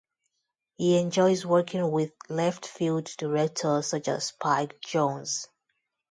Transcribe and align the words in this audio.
He 0.77 0.97
enjoys 0.99 1.45
working 1.45 1.91
with 1.91 2.11
left-field 2.27 3.05
directors, 3.19 3.85
such 3.85 4.07
as 4.07 4.23
Spike 4.29 4.81
Jonze. 4.81 5.45